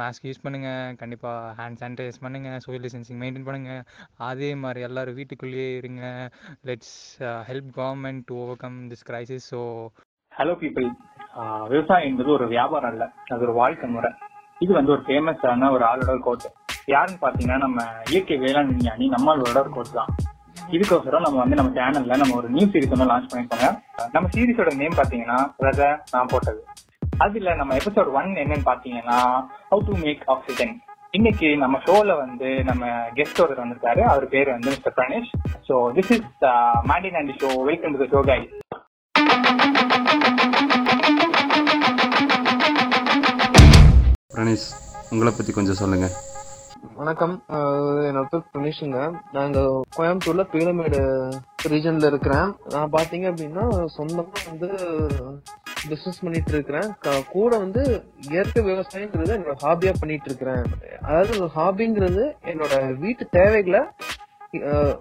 [0.00, 3.82] Mask use பண்ணுங்கள் கண்டிப்பாக hand sanitize பண்ணுங்கள் சோஷியல் டிஸ்டன்சிங் மெயின்டைன் பண்ணுங்கள்
[4.30, 6.04] அதே மாதிரி எல்லோரும் வீட்டுக்குள்ளேயே இருங்க.
[6.70, 6.96] Let's
[7.50, 9.60] help government to overcome this crisis so
[10.32, 10.88] hello people
[11.72, 13.04] விவசாயம் என்பது ஒரு வியாபாரம் அல்ல.
[13.34, 14.10] அது ஒரு வாழ்க்கை முறை.
[14.64, 16.46] இது வந்து ஒரு ஃபேமஸான ஒரு ஆளோட கோட்
[16.92, 17.80] யாருன்னு பாத்தீங்கன்னா நம்ம
[18.12, 20.12] இயற்கை வேளாண் விஞ்ஞானி நம்மளோட கோட் தான்.
[20.74, 23.68] இதுக்கோசரம் நம்ம வந்து நம்ம சேனல்ல நம்ம ஒரு நியூ சீரிஸ் வந்து லான்ச் பண்ணிருக்கோங்க
[24.14, 26.60] நம்ம சீரிஸோட நேம் பாத்தீங்கன்னா ரத நான் போட்டது.
[27.24, 29.18] அதுல நம்ம எபிசோட் ஒன் என்னன்னு பாத்தீங்கன்னா
[29.72, 30.74] ஹவு டு மேக் ஆக்சிஜன்
[31.18, 32.84] இன்னைக்கு நம்ம ஷோல வந்து நம்ம
[33.16, 34.02] கெஸ்ட் ஒருத்தர் வந்திருக்காரு.
[34.10, 35.30] அவர் பேர் வந்து Mister Pranesh
[35.68, 36.28] so this is
[36.90, 38.56] Mandi நாண்டி show welcome to the show guys
[44.34, 44.68] Pranesh
[45.12, 46.16] உங்களை பற்றி கொஞ்சம் சொல்லுங்கள்
[46.98, 47.32] வணக்கம்.
[48.08, 48.98] என்னோட பேர் பிரணேஷுங்க
[49.36, 49.58] நாங்க
[49.96, 51.00] கோயம்புத்தூர்ல பீளமேடு
[51.72, 52.48] ரீஜன்ல இருக்கிறேன்.
[52.74, 53.64] நான் பாத்தீங்க அப்படின்னா
[53.96, 54.68] சொந்தமா வந்து
[55.88, 57.82] பிசினஸ் பண்ணிட்டு இருக்கிறேன் க- கூட வந்து
[58.30, 60.64] இயற்கை விவசாயங்கிறது என்னோட ஹாபியா பண்ணிட்டு இருக்கிறேன்
[61.00, 63.80] அதாவது ஹாபிங்கிறது என்னோட வீட்டு தேவைகளை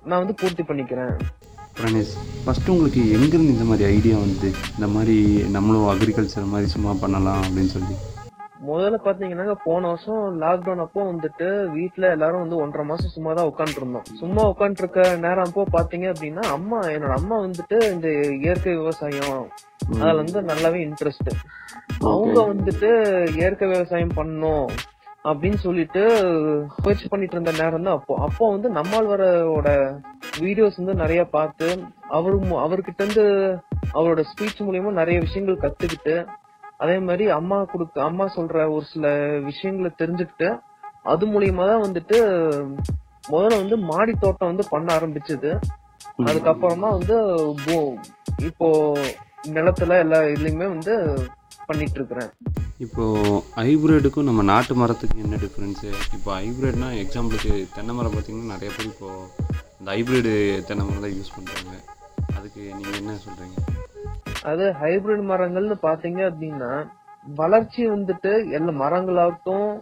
[0.03, 1.13] நான் வந்து பூர்த்தி பண்ணிக்கிறேன்.
[1.77, 2.13] பிரணேஷ்
[2.45, 7.65] ஃபஸ்ட்டு உங்களுக்கு எங்கேருந்து இந்த மாதிரி ஐடியா வந்து இந்த மாதிரி நம்மளும் அக்ரிகல்ச்சர் மாதிரி சும்மா பண்ணலாம் அப்படின்னு
[7.65, 7.95] சொல்லி?
[8.59, 13.81] முதல்ல பாத்தீங்கன்னா போன வருஷம் லாக்டவுன் அப்போ வந்துட்டு வீட்ல எல்லாரும் வந்து ஒன்றரை மாசம் சும்மா தான் உட்காந்துட்டு
[13.81, 19.37] இருந்தோம் சும்மா உட்காந்துட்டு இருக்க நேரம் அப்போ பாத்தீங்க அப்படின்னா அம்மா என்னோட அம்மா வந்துட்டு இந்த இயற்கை விவசாயம்
[19.93, 21.31] அதுல வந்து நல்லாவே இன்ட்ரெஸ்ட்
[22.07, 22.89] அவங்க வந்துட்டு
[23.37, 24.67] இயற்கை விவசாயம் பண்ணணும்
[25.25, 26.01] அப்படின்னு சொல்லிட்டு
[26.79, 28.13] முயற்சி பண்ணிட்டு இருந்த நேரம் தான் அப்போ.
[28.25, 29.69] அப்போ வந்து நம்மாழ்வாரோட
[30.39, 31.67] வீடியோஸ் வந்து நிறைய பார்த்து
[32.11, 33.25] அவரு அவர்கிட்ட இருந்து
[33.93, 36.15] அவரோட ஸ்பீச் மூலியமா நிறைய விஷயங்கள் கத்துக்கிட்டு
[36.79, 39.07] அதே மாதிரி அம்மா கொடுக்க அம்மா சொல்ற ஒரு சில
[39.45, 40.49] விஷயங்களை தெரிஞ்சுக்கிட்டு
[41.05, 42.17] அது மூலியமா தான் வந்துட்டு
[43.29, 45.49] முதல்ல வந்து மாடி தோட்டம் வந்து பண்ண ஆரம்பிச்சது.
[46.23, 47.15] அதுக்கப்புறமா வந்து
[47.65, 47.97] போ-
[48.43, 48.67] இப்போ
[49.49, 50.93] நிலத்துல எல்லா இதுலயுமே வந்து
[51.67, 52.31] பண்ணிட்டு இருக்கிறேன்
[52.79, 58.91] இப்போது ஹைப்ரிடுக்கும் நம்ம நாட்டு மரத்துக்கும் என்ன டிஃப்ரென்ஸு இப்போ ஹைப்ரிட்னா எக்ஸாம்பிளுக்கு தென்னை மரம் பார்த்தீங்கன்னா நிறைய பேர்
[58.91, 59.27] இப்போது
[59.79, 60.33] இந்த ஹைப்ரிடு
[60.69, 61.75] தென்னை மரம் தான் யூஸ் பண்ணுறாங்க
[62.37, 63.57] அதுக்கு நீங்கள் என்ன சொல்கிறீங்க
[64.43, 66.87] அது ஹைபிரிட் மரங்கள்னு பாத்தீங்க அப்படின்னா
[67.35, 69.81] வளர்ச்சி வந்துட்டு எல்லா மரங்களாகட்டும்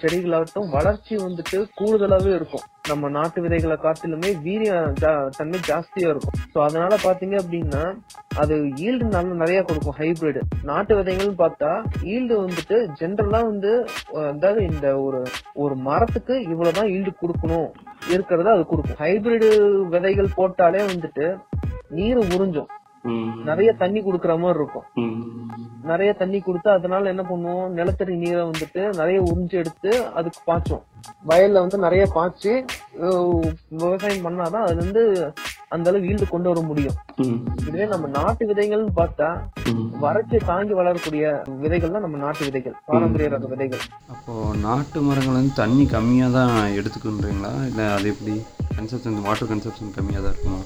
[0.00, 2.60] செடிகளாகட்டும் வளர்ச்சி வந்துட்டு கூடுதலாவே இருக்கும்.
[2.88, 6.32] நம்ம நாட்டு விதைகளை காட்டிலுமே வீரிய ஜா- தன்மை ஜாஸ்தியா இருக்கும்.
[6.54, 7.96] சோ அதனால பாத்தீங்க அப்படின்னா
[8.36, 15.00] அது ஈல்டு நல்ல நிறைய கொடுக்கும் ஹைபிரிடு நாட்டு விதைகள்னு பார்த்தா ஈல்டு வந்துட்டு ஜென்ரலா வந்து அதாவது இந்த
[15.00, 15.22] ஒரு
[15.54, 17.70] ஒரு மரத்துக்கு இவ்வளவுதான் ஈல்டு கொடுக்கணும்
[18.10, 18.96] இருக்கிறத அது கொடுக்கும்.
[18.98, 21.36] ஹைபிரிடு விதைகள் போட்டாலே வந்துட்டு
[21.88, 22.66] நீர் உறிஞ்சும்.
[23.48, 24.86] நிறைய தண்ணி குடுக்கற மாதிரி இருக்கும்.
[25.90, 27.68] நிறைய தண்ணி கொடுத்து அதனால என்ன பண்ணுவோம்?
[27.78, 30.84] நிலத்தடி நீரை வந்துட்டு நிறைய உறிஞ்சு எடுத்து அதுக்கு பாய்ச்சோம்
[31.30, 32.52] வயல்ல வந்து நிறைய பாய்ச்சி
[33.82, 35.04] விவசாயம் பண்ணாதான் அதுல இருந்து
[35.74, 36.94] அந்த அளவு ஈல்டு கொண்டு வர முடியும்.
[37.60, 39.28] இதுவே நம்ம நாட்டு விதைகள்னு பார்த்தா
[40.04, 41.24] வறட்சி தாங்கி வளரக்கூடிய
[41.62, 43.82] விதைகள் தான் நம்ம நாட்டு விதைகள் பாரம்பரிய ரக விதைகள்.
[44.14, 48.36] அப்போது நாட்டு மரங்கள் வந்து தண்ணி கம்மியாக தான் எடுத்துக்குன்றீங்களா இல்லை அது எப்படி?
[48.78, 50.60] கன்சப்ஷன் வாட்டர் கன்சப்ஷன் கம்மியாக தான் இருக்குமா?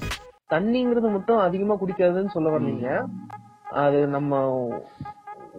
[0.53, 2.87] தண்ணிங்கிறது மட்டும் அதிகமா குடிக்காதுன்னு சொல்ல வர்றீங்க.
[3.83, 4.33] அது நம்ம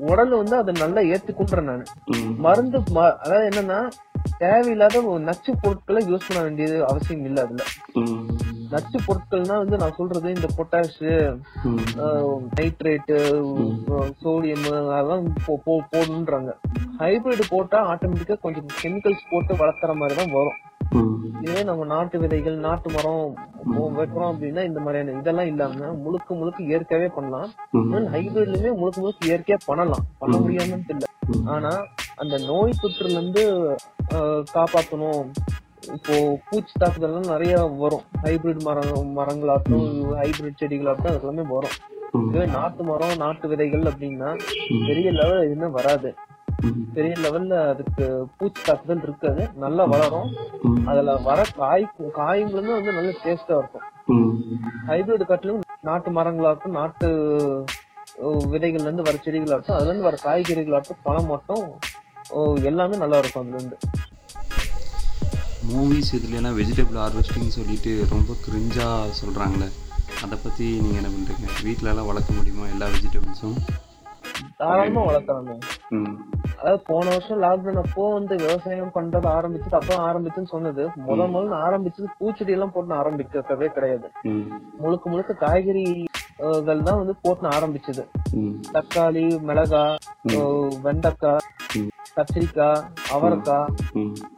[0.10, 1.84] உடல் வந்து அதை நல்லா ஏத்துக்குன்றேன் நான்.
[2.46, 2.78] மருந்து
[3.24, 3.80] அதாவது என்னன்னா
[4.42, 7.64] தேவையில்லாத நச்சு பொருட்களை யூஸ் பண்ண வேண்டியது அவசியம் இல்ல அதுல.
[8.74, 11.00] நச்சு பொருட்கள்னா வந்து நான் சொல்றது இந்த பொட்டாஷ்
[12.58, 13.18] நைட்ரேட்டு
[14.22, 15.26] சோடியம் அதெல்லாம்
[15.94, 16.54] போடணுன்றாங்க
[17.02, 20.58] ஹைபிரிட் போட்டா ஆட்டோமேட்டிக்கா கொஞ்சம் கெமிக்கல்ஸ் போட்டு வளர்க்குற மாதிரி தான் வரும்.
[21.44, 23.24] இதுவே நம்ம நாட்டு விதைகள் நாட்டு மரம்
[23.98, 27.50] வைக்கிறோம் அப்படின்னா இந்த மாதிரியான இதெல்லாம் இல்லாம முழுக்க முழுக்க இயற்கையாவே பண்ணலாம்.
[28.14, 30.06] ஹைபிரிட்லயுமே முழுக்க முழுக்க இயற்கையா பண்ணலாம்.
[30.22, 31.10] பண்ண முடியாமன்னு இல்ல
[31.56, 31.72] ஆனா
[32.24, 33.44] அந்த நோய் தொற்றுல இருந்து
[34.56, 35.24] காப்பாத்தணும்.
[35.96, 36.16] இப்போ
[36.50, 38.06] பூச்சி தாக்குதல்லாம் நிறைய வரும்.
[38.26, 39.90] ஹைபிரிட் மரம் மரங்களாகட்டும்
[40.22, 41.78] ஹைபிரிட் செடிகளாகட்டும் அது எல்லாமே வரும்
[42.28, 44.30] இதுவே நாட்டு மரம் நாட்டு விதைகள் அப்படின்னா
[44.90, 46.12] பெரிய லெவல் எதுவுமே வராது.
[46.94, 48.06] பெரிய லெவல்ல அதுக்கு
[48.38, 49.44] பூச்சி தாக்குதல் இருக்காது.
[49.56, 50.30] நல்லா வளரும்.
[50.88, 51.86] அதுல வர காய்
[52.18, 53.88] காய்களுமே வந்து நல்ல டேஸ்டா இருக்கும்.
[54.88, 57.10] ஹைபிரிட் காட்டிலும் நாட்டு மரங்களாகட்டும் நாட்டு
[58.24, 61.64] அஹ், விதைகள்ல இருந்து வர செடிகளாகட்டும் அதுல இருந்து வர காய்கறிகளாகட்டும் பழம் மட்டும்
[62.64, 63.78] எல்லாமே நல்லா இருக்கும் அதுல இருந்து.
[65.70, 69.68] மூவிஸ் இதுலலாம் வெஜிடபிள் ஹார்வெஸ்டிங் சொல்லிட்டு ரொம்ப கிரிஞ்சாக சொல்கிறாங்களே
[70.24, 73.58] அதை பற்றி நீங்கள் என்ன பண்ணுறீங்க வீட்டிலலாம் வளர்க்க முடியுமா எல்லா வெஜிடபிள்ஸும்
[74.60, 75.56] தாராளமா வளர்க்கலாமே
[76.64, 80.84] அதாவது போன வருஷம் லாக்டவுன் அப்போ வந்து விவசாயம் பண்றது ஆரம்பிச்சது அப்போ ஆரம்பிச்சுன்னு சொன்னது.
[81.08, 84.08] முத முதல்ல ஆரம்பிச்சது பூச்செடி எல்லாம் போட்டு ஆரம்பிக்கவே கிடையாது
[84.82, 88.04] முழுக்க முழுக்க காய்கறிகள் தான் வந்து போட்டு ஆரம்பிச்சது.
[88.76, 89.84] தக்காளி மிளகா
[90.34, 91.46] அஹ் வெண்டைக்காய்
[92.18, 92.82] கத்திரிக்காய்
[93.16, 93.70] அவரைக்காய்.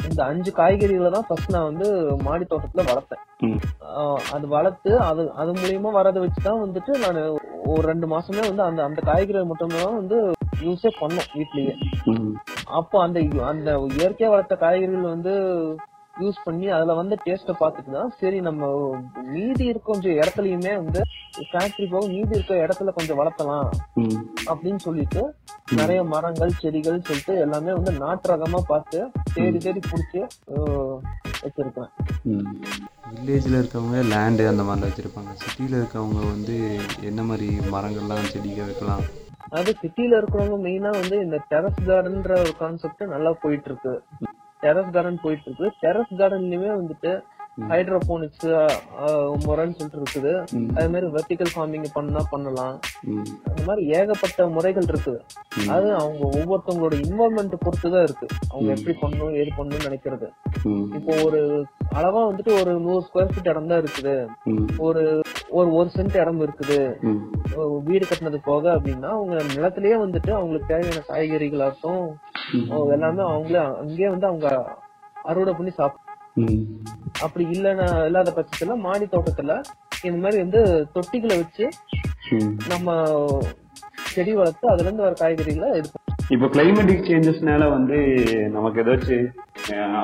[0.07, 1.87] இந்த அஞ்சு காய்கறிகளை தான் ஃபர்ஸ்ட் நான் வந்து
[2.27, 3.23] மாடி தோட்டத்துல வளர்த்தேன்.
[4.35, 7.19] அது வளர்த்து அது அது மூலியமா வரதை வச்சுதான் வந்துட்டு நான்
[7.67, 10.17] ஒரு ரெண்டு மாசமே வந்து அந்த அந்த காய்கறிகள் மட்டும்தான் வந்து
[10.65, 11.73] யூஸே பண்ணோம் வீட்லயே.
[12.79, 15.33] அப்போ அந்த அந்த இயற்கையா வளர்த்த காய்கறிகள் வந்து
[16.13, 18.67] யூஸ் பண்ணி அதுல வந்து டேஸ்ட பார்த்துட்டு தான் சரி நம்ம
[19.31, 21.01] மீதி இருக்க கொஞ்சம் இடத்துலயுமே வந்து
[21.49, 23.67] ஃபேக்டரி போக மீதி இருக்க இடத்துல கொஞ்சம் வளர்த்தலாம்
[23.97, 25.23] ம் அப்படின்னு சொல்லிட்டு
[25.71, 28.99] நிறைய மரங்கள் செடிகள் சொல்லிட்டு எல்லாமே வந்து நாட்டு ரகமா பார்த்து
[29.33, 30.21] தேடி தேடி பிடிச்சி
[31.43, 31.91] வச்சிருக்கேன்
[33.09, 35.31] வில்லேஜில் இருக்கவங்க லேண்டு அந்த மாதிரிலாம் வச்சுருப்பாங்க.
[35.41, 36.55] சிட்டியில் இருக்கவங்க வந்து
[37.01, 39.05] என்ன மாதிரி மரங்கள்லாம் செடிகள் வைக்கலாம்?
[39.57, 43.93] அது சிட்டில இருக்கிறவங்க மெயினா வந்து இந்த டெரஸ் கார்டன்ற ஒரு கான்செப்ட் நல்லா போயிட்டு இருக்கு
[44.63, 47.13] டெரஸ் கார்டன் போயிட்டு இருக்கு டெரஸ் கார்டன்லயுமே வந்துட்டு
[47.71, 48.45] ஹைட்ரோபோனிக்ஸ்
[49.43, 50.31] முறைன்னு சொல்லிட்டு இருக்குது.
[50.75, 52.75] அதே மாதிரி வெர்டிகல் ஃபார்மிங் பண்ணா பண்ணலாம்.
[53.49, 55.19] அந்த மாதிரி ஏகப்பட்ட முறைகள் இருக்குது
[55.75, 58.27] அது அவங்க ஒவ்வொருத்தவங்களோட இன்வால்மெண்ட் பொறுத்து தான் இருக்கு.
[58.51, 60.27] அவங்க எப்படி பண்ணணும் ஏது பண்ணணும்னு நினைக்கிறது.
[60.99, 61.41] இப்போ ஒரு
[61.99, 64.17] அளவா வந்துட்டு ஒரு நூறு ஸ்கொயர் ஃபீட் இடம் தான் இருக்குது.
[64.87, 65.03] ஒரு
[65.55, 66.77] ஒரு ஒரு சென்ட் இடம் இருக்குது.
[67.85, 72.05] வீடு கட்டினது போக அப்படின்னா அவங்க நிலத்திலேயே வந்துட்டு அவங்களுக்கு தேவையான காய்கறிகளாகட்டும்
[72.95, 74.47] எல்லாமே அவங்களே அங்கேயே வந்து அவங்க
[75.25, 76.03] அறுவடை பண்ணி சாப்பிடும்
[77.21, 79.53] அப்படி இல்லைன்னா இல்லாத பட்சத்துல மாடி தோட்டத்துல
[80.03, 80.61] இந்த மாதிரி வந்து
[80.95, 81.65] தொட்டிகளை வச்சு
[82.69, 82.89] நம்ம
[84.09, 87.97] செடி வளர்த்து அதுல இருந்து வர காய்கறிகளை எடுப்போம் இப்போ கிளைமேட்டிக் சேஞ்சஸ்னால வந்து
[88.53, 89.25] நமக்கு ஏதாச்சும்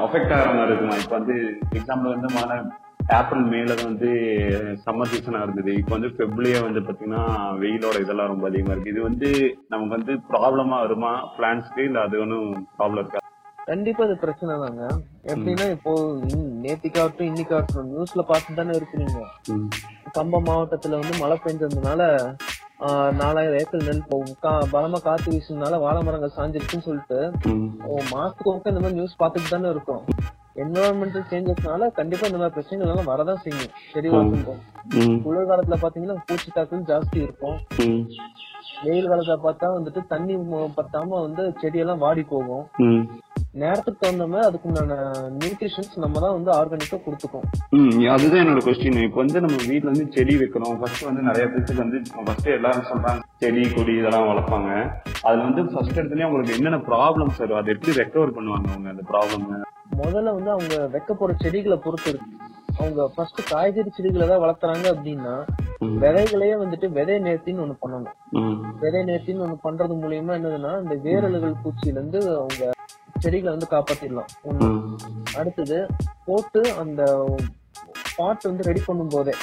[0.04, 0.98] அஃபெக்ட் ஆகிற மாதிரி இருக்குமா?
[1.02, 1.36] இப்போ வந்து
[1.78, 2.58] எக்ஸாம்பிள் வந்து மழை
[3.18, 4.10] ஏப்ரல் மேல வந்து
[4.84, 5.72] சம்மர் சீசனா இருந்தது.
[5.80, 7.24] இப்போ வந்து ஃபெப்ரவரியே வந்து பாத்தீங்கன்னா
[7.62, 8.94] வெயிலோட இதெல்லாம் ரொம்ப அதிகமா இருக்கு.
[8.94, 9.30] இது வந்து
[9.74, 11.12] நமக்கு வந்து ப்ராப்ளமா வருமா?
[11.38, 12.48] பிளான்ஸ்க்கு இல்ல அது ஒன்றும்
[12.78, 13.22] ப்ராப்ளம் இருக்கா?
[13.72, 14.84] கண்டிப்பா அது பிரச்சனை தாங்க.
[15.32, 15.92] எப்படின்னா இப்போ
[16.64, 19.20] நேத்திக்காகட்டும் இன்னைக்காகட்டும் நியூஸ்ல பார்த்து தானே இருக்கிறீங்க.
[20.18, 22.02] கம்பம் மாவட்டத்துல வந்து மழை பெஞ்சதுனால
[23.22, 24.06] நாலாயிரம் ஏக்கர் நெல்
[24.76, 27.20] பலமா காத்து வீசுனால வாழை மரங்கள் சாஞ்சிருச்சுன்னு சொல்லிட்டு
[28.14, 30.06] மாசத்துக்கு இந்த மாதிரி நியூஸ் பார்த்துட்டு தானே இருக்கோம்.
[30.64, 33.72] என்வரான்மெண்டல் சேஞ்சஸ்னால கண்டிப்பா இந்த மாதிரி பிரச்சனைகள் எல்லாம் வரதான் செய்யும்.
[33.94, 34.62] செடி வளர்க்கும்
[35.26, 37.58] குளிர் காலத்துல பாத்தீங்கன்னா பூச்சி தாக்குதல் ஜாஸ்தி இருக்கும்.
[38.86, 40.36] வெயில் காலத்துல பார்த்தா வந்துட்டு தண்ணி
[40.80, 42.66] பத்தாம வந்து செடியெல்லாம் வாடி போகும்.
[43.62, 44.98] நேரத்துக்கு தகுந்த மாதிரி அதுக்குண்டான
[45.40, 47.48] நியூட்ரிஷன்ஸ் நம்ம தான் வந்து ஆர்கானிக்கா கொடுத்துக்கோம்.
[48.14, 52.00] அதுதான் என்னோட கொஸ்டின் இப்போ வந்து நம்ம வீட்ல வந்து செடி வைக்கிறோம் ஃபர்ஸ்ட் வந்து நிறைய பேருக்கு வந்து
[52.28, 54.70] ஃபர்ஸ்ட் எல்லாரும் சொல்றாங்க செடி கொடி இதெல்லாம் வளர்ப்பாங்க.
[55.26, 57.60] அதுல வந்து ஃபர்ஸ்ட் இடத்துலயே அவங்களுக்கு என்னென்ன ப்ராப்ளம்ஸ் வரும்?
[57.62, 59.46] அதை எப்படி ரெக்கவர் பண்ணுவாங்க அவங்க அந்த ப்ராப்ளம்
[60.00, 62.30] முதல்ல வந்து அவங்க வைக்க போற செடிகளை பொறுத்து இருக்கு.
[62.80, 65.34] அவங்க ஃபர்ஸ்ட் காய்கறி செடிகளை தான் வளர்த்துறாங்க அப்படின்னா
[66.02, 68.16] விதைகளையே வந்துட்டு விதை நேர்த்தின்னு ஒண்ணு பண்ணணும்.
[68.84, 72.64] விதை நேர்த்தின்னு ஒண்ணு பண்றது மூலியமா என்னதுன்னா இந்த வேரலுகள் பூச்சியில இருந்து அவங்க
[73.24, 74.30] செடிகளை வந்து காப்பாத்திடலாம்.
[75.40, 75.78] அடுத்தது
[76.28, 77.02] போட்டு அந்த
[78.18, 79.34] பாட் வந்து ரெடி பண்ணும் போதே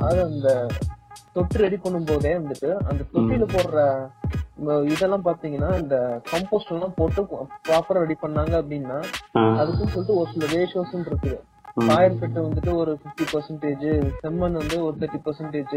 [0.00, 0.48] அதாவது அந்த
[1.34, 3.80] தொட்டு ரெடி பண்ணும் போதே வந்துட்டு அந்த தொட்டியில போடுற
[4.88, 5.96] இதெல்லாம் பாத்தீங்கன்னா இந்த
[6.30, 7.22] கம்போஸ்ட் எல்லாம் போட்டு
[7.66, 8.98] ப்ராப்பரா ரெடி பண்ணாங்க அப்படின்னா
[9.54, 11.38] அதுக்குன்னு சொல்லிட்டு ஒரு சில ரேஷியோஸ் இருக்குது.
[11.86, 13.84] காயர் பெட்டு வந்துட்டு ஒரு பிப்டி பர்சன்டேஜ்
[14.20, 15.74] செம்மண் வந்து ஒரு தேர்ட்டி பர்சன்டேஜ்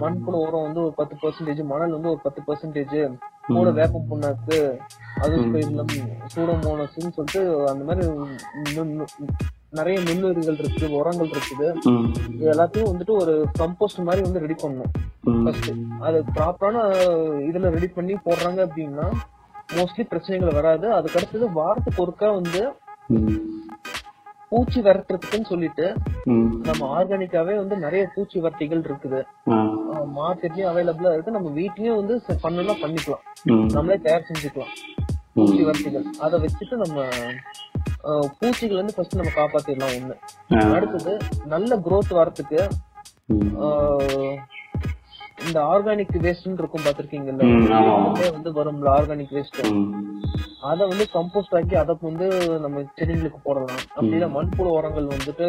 [0.00, 2.94] மண்புழு உரம் வந்து ஒரு பத்து பர்சன்டேஜ் மணல் வந்து ஒரு பத்து பர்சன்டேஜ்
[3.48, 4.58] கூட வேப்பம் புண்ணாக்கு
[5.20, 5.34] அது
[6.34, 8.06] சூடோமோனஸ்ன்னு சொல்லிட்டு அந்த மாதிரி
[9.78, 11.68] நிறைய நுண்ணுயிர்கள் இருக்கு உரங்கள் இருக்குது.
[12.34, 14.92] இது எல்லாத்தையும் வந்துட்டு ஒரு கம்போஸ்ட் மாதிரி வந்து ரெடி பண்ணணும்.
[15.44, 15.70] ஃபர்ஸ்ட்
[16.08, 16.86] அது ப்ராப்பரான
[17.50, 19.06] இதுல ரெடி பண்ணி போடுறாங்க அப்படின்னா
[19.76, 20.88] மோஸ்ட்லி பிரச்சனைகள் வராது.
[20.96, 22.62] அதுக்கு அடுத்தது வாரத்துக்கு ஒருக்கா வந்து
[24.50, 25.86] பூச்சி விரட்டுறதுக்குன்னு சொல்லிட்டு
[26.66, 29.20] நம்ம ஆர்கானிக்காவே வந்து நிறைய பூச்சி வரட்டிகள் இருக்குது.
[30.18, 31.34] மார்க்கெட்லயும் அவைலபிளா இருக்கு.
[31.36, 32.14] நம்ம வீட்லயும் வந்து
[32.44, 33.24] பண்ணலாம் பண்ணிக்கலாம்.
[33.76, 34.72] நம்மளே தயார் செஞ்சுக்கலாம்.
[35.34, 36.06] பூச்சி வரட்டிகள்.
[36.26, 36.98] அதை வச்சுட்டு நம்ம
[38.38, 40.16] பூச்சிகள் வந்து ஃபர்ஸ்ட் நம்ம காப்பாத்திடலாம் ஒண்ணு.
[40.76, 41.12] அடுத்தது
[41.54, 42.60] நல்ல growth வரத்துக்கு
[45.46, 47.42] இந்த ஆர்கானிக் வேஸ்ட்னு இருக்கும் பாத்திருக்கீங்கல்ல
[48.36, 49.60] வந்து வரும்ல ஆர்கானிக் வேஸ்ட்
[50.70, 52.26] அத வந்து கம்போஸ்ட் ஆக்கி அதை வந்து
[52.64, 53.84] நம்ம செடிங்களுக்கு போடலாம்.
[53.96, 55.48] அப்படி இல்ல மண்புழு உரங்கள் வந்துட்டு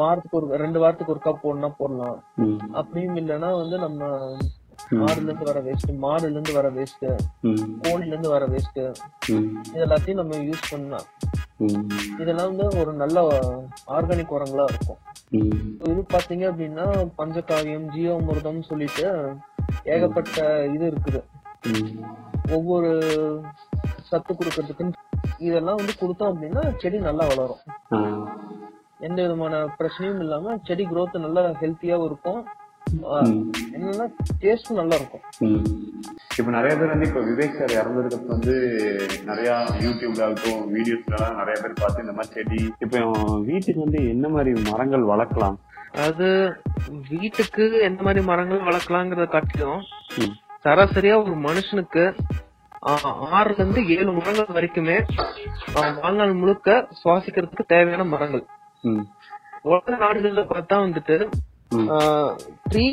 [0.00, 2.18] வாரத்துக்கு ஒரு ரெண்டு வாரத்துக்கு ஒருக்கா போடணும் போடலாம்.
[2.80, 4.10] அப்படியும் இல்லைன்னா வந்து நம்ம
[5.06, 7.06] ஆடுல இருந்து வர வேஸ்ட் மாடுல இருந்து வர வேஸ்ட்
[7.82, 8.80] கோழில இருந்து வர வேஸ்ட்
[9.30, 11.08] இது எல்லாத்தையும் நம்ம யூஸ் பண்ணலாம்.
[12.22, 13.18] இதெல்லாம் வந்து ஒரு நல்ல
[13.96, 15.00] ஆர்கானிக் உரங்களா இருக்கும்.
[15.88, 16.86] இது பாத்தீங்க அப்படின்னா
[17.18, 19.06] பஞ்சகாவியம் ஜீவாமிர்தம் சொல்லிட்டு
[19.94, 20.38] ஏகப்பட்ட
[20.74, 21.20] இது இருக்குது.
[22.56, 22.90] ஒவ்வொரு
[24.08, 24.98] சத்து கொடுக்கறதுக்குன்னு
[25.48, 27.62] இதெல்லாம் வந்து கொடுத்தோம் அப்படின்னா செடி நல்லா வளரும்.
[29.08, 32.40] எந்த விதமான பிரச்சனையும் இல்லாம செடி growth நல்லா ஹெல்த்தியாவும் இருக்கும்.
[33.74, 34.06] என்னன்னா
[34.42, 35.24] டேஸ்டும் நல்லா இருக்கும்
[36.38, 38.54] இப்ப நிறைய பேர் வந்து இப்ப விவேக் சார் இறந்ததுக்கு வந்து
[39.24, 42.60] நிறைய யூடியூப்ல ஆகட்டும் வீடியோஸ்ல எல்லாம் நிறைய பேர் பார்த்து இந்த மாதிரி செடி.
[42.78, 43.02] இப்ப
[43.42, 45.58] வீட்டுக்கு வந்து என்ன மாதிரி மரங்கள் வளர்க்கலாம்?
[46.00, 46.26] அது
[47.10, 49.82] வீட்டுக்கு எந்த மாதிரி மரங்கள் வளர்க்கலாங்கிறத காட்டிலும்.
[50.64, 52.04] சராசரியா ஒரு மனுஷனுக்கு
[52.82, 54.94] ஆஹ், ஆறுல இருந்து ஏழு மரங்கள் வரைக்குமே
[55.98, 56.68] வாழ்நாள் முழுக்க
[57.00, 58.44] சுவாசிக்கிறதுக்கு தேவையான மரங்கள்.
[59.62, 61.16] உலக நாடுகள்ல பார்த்தா வந்துட்டு
[62.70, 62.84] ட்ரீ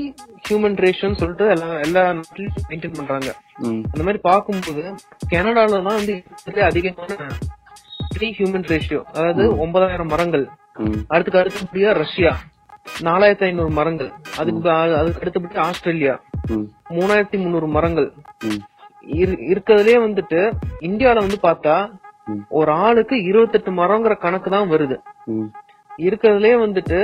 [0.45, 3.29] ஹியூமன் ரேஷன் சொல்லிட்டு எல்லா எல்லா நாட்டிலும் மெயின்டைன் பண்றாங்க.
[3.91, 4.83] அந்த மாதிரி பார்க்கும்போது
[5.31, 6.15] கனடால தான் வந்து
[6.69, 7.17] அதிகமான
[8.13, 10.45] த்ரீ ஹியூமன் ரேஷியோ அதாவது ஒன்பதாயிரம் மரங்கள்.
[11.13, 12.33] அடுத்துக்கு அடுத்தபடியா ரஷ்யா
[13.07, 14.09] நாலாயிரத்தி ஐநூறு மரங்கள்.
[14.41, 14.69] அதுக்கு
[14.99, 16.15] அதுக்கு அடுத்தபடி ஆஸ்திரேலியா.
[16.97, 18.09] மூணாயிரத்தி முந்நூறு மரங்கள்.
[19.51, 20.39] இருக்கறதுலயே வந்துட்டு
[20.87, 21.75] இந்தியால வந்து பார்த்தா.
[22.59, 24.97] ஒரு ஆளுக்கு இருபத்தெட்டு மரங்கிற கணக்கு தான் வருது.
[25.99, 26.97] ம் இருக்கறதுலயே வந்துட்டு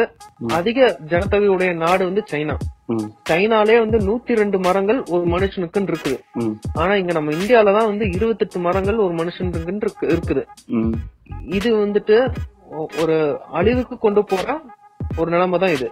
[0.48, 2.56] அதிக ஜனத்தொகை உடைய நாடு வந்து சைனா.
[3.30, 6.18] சைனாலே வந்து நூத்தி ரெண்டு மரங்கள் ஒரு மனுஷனுக்குன்னு இருக்குது.
[6.74, 10.44] ஆனா இங்க நம்ம இந்தியால தான் வந்து இருபத்தெட்டு மரங்கள் ஒரு மனுஷனுக்குன்னு இருக்கு- இருக்குது.
[11.46, 12.18] இது வந்துட்டு
[13.02, 14.62] ஒரு அழிவுக்கு கொண்டு போற
[15.18, 15.92] ஒரு நிலைமை தான் இது.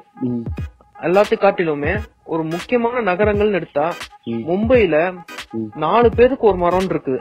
[1.01, 3.93] எல்லாத்தையும் காட்டிலுமே ஒரு முக்கியமான நகரங்கள்னு எடுத்தா
[4.24, 4.43] ம்.
[4.50, 5.13] மும்பைல
[5.51, 5.70] ம்.
[5.75, 7.20] நாலு பேருக்கு ஒரு மரம் இருக்குது.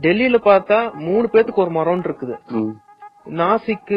[0.00, 2.36] டெல்லியில பார்த்தா மூணு பேத்துக்கு ஒரு மரம் இருக்குது.
[3.28, 3.92] ம் நாசிக்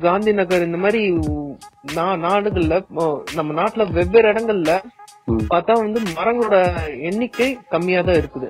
[0.00, 1.00] காந்தி நகர் இந்த மாதிரி
[2.24, 2.74] நாடுகள்ல
[3.34, 4.72] நம்ம நாட்டுல வெவ்வேறு இடங்கள்ல.
[5.52, 6.56] பார்த்தா வந்து மரங்களோட
[7.08, 8.48] எண்ணிக்கை கம்மியா தான் இருக்குது.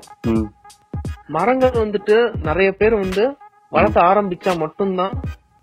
[1.36, 2.16] மரங்கள் வந்துட்டு
[2.48, 3.24] நிறைய பேர் வந்து
[3.70, 5.14] வளர்த்த ஆரம்பிச்சா மட்டும்தான்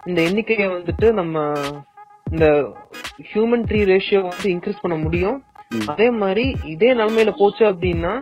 [0.04, 1.46] இந்த எண்ணிக்கையை வந்துட்டு நம்ம
[2.32, 2.46] இந்த
[3.32, 5.38] ஹியூமன் ட்ரீ ரேஷியோ வந்து இன்க்ரீஸ் பண்ண முடியும்.
[5.88, 8.14] அதே மாதிரி இதே நிலைமையில போச்சு அப்படின்னா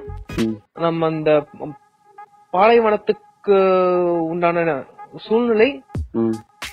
[0.79, 1.31] நம்ம இந்த
[2.53, 3.57] பாலைவனத்துக்கு
[4.31, 4.83] உண்டான
[5.17, 5.83] சூழ்நிலை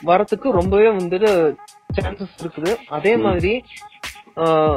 [0.06, 1.56] வரத்துக்கு ரொம்பவே வந்துட்டு
[1.96, 2.76] சான்சஸ் இருக்குது.
[2.88, 3.64] அதே மாதிரி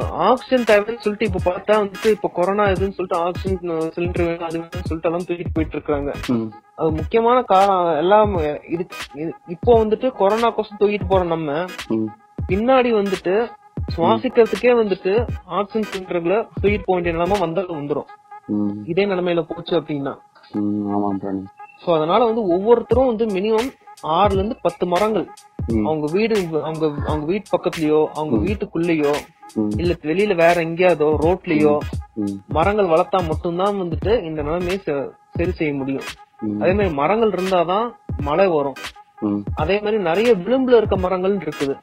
[0.07, 3.59] ஆக்சிஜன் தேவைன்னு சொல்லிட்டு இப்ப பார்த்தா வந்துட்டு இப்ப கொரோனா இதுன்னு சொல்லிட்டு ஆக்சிஜன்
[3.95, 6.11] சிலிண்டர் வேணும் அது வேணும்னு சொல்லிட்டு எல்லாம் தூக்கிட்டு போயிட்டு இருக்காங்க.
[6.75, 8.33] அது முக்கியமான காரணம் எல்லாம்
[8.67, 8.87] இது
[9.47, 11.65] இப்போ வந்துட்டு கொரோனா கோசம் தூக்கிட்டு போற நம்ம.
[12.47, 13.51] பின்னாடி வந்துட்டு
[13.95, 18.07] சுவாசிக்கிறதுக்கே வந்துட்டு ஆக்சிஜன் சிலிண்டர்ல தூக்கிட்டு போக வேண்டிய நிலைமை வந்தாலும் வந்துரும்.
[18.47, 18.83] ம்.
[18.85, 20.13] இதே நிலைமையில போச்சு அப்படின்னா.
[21.83, 23.69] சோ அதனால வந்து ஒவ்வொருத்தரும் வந்து மினிமம்
[24.17, 25.25] ஆறுல இருந்து பத்து மரங்கள்.
[25.87, 26.35] அவங்க வீடு
[26.67, 29.13] அவங்க அவங்க வீட்டு பக்கத்துலயோ அவங்க வீட்டுக்குள்ளேயோ
[29.81, 31.73] இல்ல வெளியில வேற எங்கேயாவதோ ரோட்லயோ
[32.57, 34.79] மரங்கள் வளர்த்தா மட்டும்தான் வந்துட்டு இந்த நிலைமையை
[35.37, 36.07] சரி செய்ய முடியும்.
[36.61, 37.87] அதே மாதிரி மரங்கள் இருந்தாதான்
[38.27, 38.77] மழை வரும்.
[39.61, 41.75] அதே மாதிரி நிறைய விளிம்புல இருக்க மரங்கள் இருக்குது.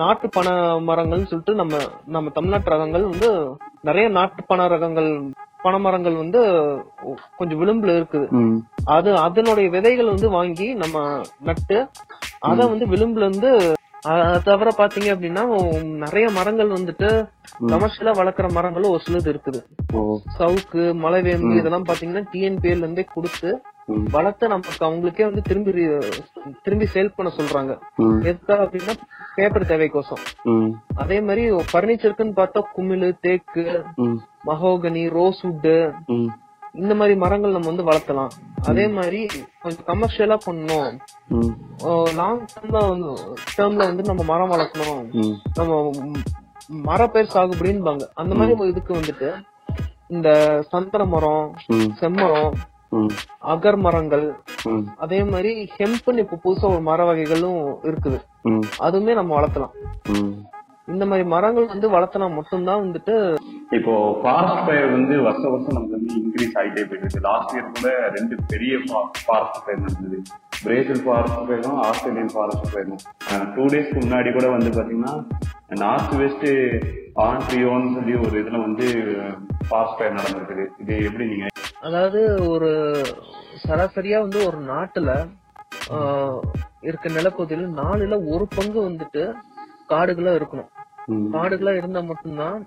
[0.00, 0.52] நாட்டு பனை
[0.88, 1.80] மரங்கள்னு சொல்லிட்டு நம்ம
[2.14, 3.28] நம்ம தமிழ்நாட்டு ரகங்கள் வந்து
[3.88, 5.10] நிறைய நாட்டு பனை ரகங்கள்
[5.64, 6.40] பனைமரங்கள் வந்து
[7.38, 8.26] கொஞ்சம் விளிம்புல இருக்குது.
[8.96, 11.06] அது அதனுடைய விதைகள் வந்து வாங்கி நம்ம
[11.48, 11.78] நட்டு
[12.50, 13.50] அத வந்து விளிம்புல இருந்து
[14.46, 15.42] தவிர பாத்தீங்க அப்படின்னா
[16.02, 17.08] நிறைய மரங்கள் வந்துட்டு
[17.72, 19.60] கமர்ஷியலா வளர்க்குற மரங்களும் ஒரு சிலது இருக்குது.
[20.38, 23.50] சவுக்கு மலைவேம்பு இதெல்லாம் பாத்தீங்கன்னா டிஎன்பிஎல் இருந்தே கொடுத்து
[24.16, 25.72] வளர்த்து நமக்கு அவங்களுக்கே வந்து திரும்பி
[26.66, 27.72] திரும்பி சேல் பண்ண சொல்றாங்க.
[28.28, 28.94] எதுக்காக அப்படின்னா
[29.38, 30.22] பேப்பர் தேவைக்கோசம்.
[31.02, 33.64] அதே மாதிரி பர்னிச்சருக்குன்னு பார்த்தா குமிழ் தேக்கு
[34.48, 35.70] மஹோகனி ரோஸ்வுட்
[36.82, 38.32] இந்த மாதிரி மரங்கள் நம்ம வந்து வளர்த்தலாம்.
[38.68, 39.20] அதே மாதிரி
[39.62, 40.90] கொஞ்சம் கமர்ஷியலா பண்ணணும்.
[42.20, 43.10] லாங் டேர்ம்ல வந்து
[43.56, 45.02] டேர்ம்ல வந்து நம்ம மரம் வளர்க்கணும்.
[45.58, 45.80] நம்ம
[46.88, 48.04] மரப்பயிர் சாகுபடின்பாங்க.
[48.22, 49.28] அந்த மாதிரி இதுக்கு வந்துட்டு
[50.14, 50.28] இந்த
[50.72, 51.46] சந்தன மரம்
[52.00, 52.54] செம்மரம்
[53.52, 54.26] அகர் மரங்கள்
[55.04, 58.18] அதே மாதிரி ஹெம்ப்னு இப்ப புதுசா ஒரு மர வகைகளும் இருக்குது.
[58.86, 59.74] அதுவுமே நம்ம வளர்த்தலாம்.
[60.92, 63.14] இந்த மாதிரி மரங்கள் வந்து வளர்த்தனா மட்டும்தான் வந்துட்டு
[63.76, 63.92] இப்போ
[64.22, 68.72] ஃபாரஸ்ட் ஃபயர் வந்து வருஷம் வருஷம் நமக்கு வந்து இன்க்ரீஸ் ஆகிட்டே போயிட்டு லாஸ்ட் இயர் கூட ரெண்டு பெரிய
[69.26, 70.18] ஃபாரஸ்ட் ஃபயர் நடந்தது.
[70.64, 73.00] பிரேசில் ஃபாரஸ்ட் ஃபயரும் ஆஸ்திரேலியன் ஃபாரஸ்ட் ஃபயரும்
[73.54, 75.14] டூ டேஸ்க்கு முன்னாடி கூட வந்து பாத்தீங்கன்னா
[75.82, 76.46] நார்த் வெஸ்ட்
[77.26, 78.86] ஆன்ட்ரியோன்னு சொல்லி ஒரு இதுல வந்து
[79.68, 80.66] ஃபாரஸ்ட் ஃபயர் நடந்திருக்குது.
[80.82, 81.48] இது எப்படி நீங்க
[81.88, 82.20] அதாவது
[82.52, 82.70] ஒரு
[83.64, 85.10] சராசரியா வந்து ஒரு நாட்டுல
[86.88, 89.22] இருக்க நிலப்பகுதியில நாலுல ஒரு பங்கு வந்துட்டு
[89.92, 90.70] காடுகளா இருக்கணும்.
[91.34, 92.60] காடுகளா இருந்தா மட்டும்தான்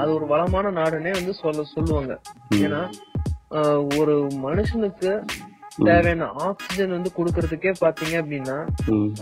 [0.00, 2.12] அது ஒரு வளமான நாடுன்னே வந்து சொல்ல சொல்லுவாங்க.
[2.64, 2.80] ஏன்னா
[3.98, 5.10] ஒரு மனுஷனுக்கு
[5.88, 8.56] தேவையான ஆக்சிஜன் வந்து கொடுக்கறதுக்கே பாத்தீங்க அப்படின்னா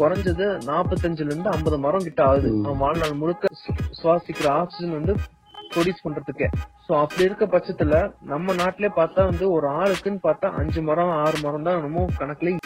[0.01, 2.51] குறைஞ்சது நாற்பத்தஞ்சுல இருந்து ஐம்பது மரம் கிட்ட ஆகுது.
[2.65, 3.55] அவன் வாழ்நாள் முழுக்க
[4.01, 5.15] சுவாசிக்கிற ஆக்சிஜன் வந்து
[5.75, 6.49] ப்ரொடியூஸ் பண்றதுக்கே.
[6.87, 7.99] சோ அப்படி இருக்க பட்சத்துல
[8.33, 12.57] நம்ம நாட்டிலே பார்த்தா வந்து ஒரு ஆளுக்குன்னு பார்த்தா அஞ்சு மரம் ஆறு மரம் தான் என்னமோ கணக்குல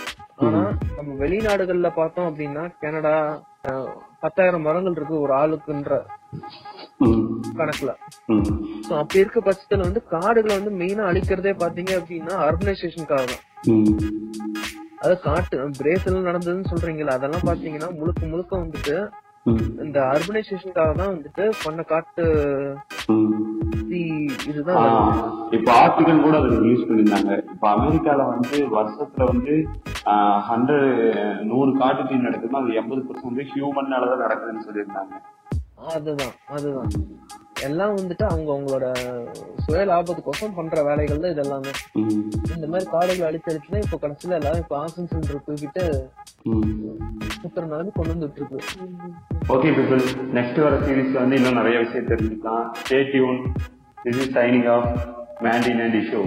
[0.47, 0.63] ஆனா
[0.97, 3.15] நம்ம வெளிநாடுகள்ல பார்த்தோம் அப்படின்னா கனடா
[4.25, 5.95] பத்தாயிரம் மரங்கள் இருக்கு ஒரு ஆளுக்குன்ற
[7.59, 7.93] கணக்குல.
[8.87, 13.45] சோ அப்படி இருக்க பட்சத்துல வந்து காடுகளை வந்து மெயினா அழிக்கிறதே பாத்தீங்க அப்படின்னா அர்பனைசேஷனுக்காக தான்.
[13.73, 13.95] ம்,
[15.05, 18.97] அது காட்டு பிரேசில் நடந்ததுன்னு சொல்றீங்களா அதெல்லாம் பாத்தீங்கன்னா முழுக்க முழுக்க வந்துட்டு
[19.85, 22.25] இந்த அர்பனைசேஷனுக்காக தான் வந்துட்டு பண்ண காட்டு
[24.51, 24.79] இதுதான்.
[25.57, 29.55] இப்ப ஆர்டிகல் கூட அது ரிலீஸ் பண்ணியிருந்தாங்க இப்ப அமெரிக்கால வந்து வருஷத்துல வந்து
[30.49, 30.91] ஹண்ட்ரட்
[31.51, 35.15] நூறு காட்டு தீ நடக்குதுன்னா அது எண்பது பர்சன்ட் ஹியூமன்னாலதான் நடக்குதுன்னு சொல்லியிருந்தாங்க.
[35.95, 36.91] அதுதான் அதுதான்.
[37.63, 38.87] எல்லாம் வந்துட்டு அவங்க அவங்களோட
[39.65, 41.73] சுய லாபத்துக்கோசம் பண்ற வேலைகள் தான் இதெல்லாமே.
[42.55, 45.85] இந்த மாதிரி காடுகளை அழிச்சு அழிச்சுதான் இப்ப கடைசியில எல்லாரும் இப்ப ஆசன் சென்டர் தூக்கிட்டு
[47.43, 48.59] சுத்துற நிலைமை கொண்டு வந்துட்டு இருக்கு
[49.49, 50.05] ஓகே பீப்புள்.
[50.37, 52.67] நெக்ஸ்ட் வர சீரீஸ்ல வந்து இன்னும் நிறைய விஷயம் தெரிஞ்சுக்கலாம்.
[52.83, 53.41] Stay tuned
[54.05, 54.91] this is signing off
[55.41, 56.23] மேண்டின் and show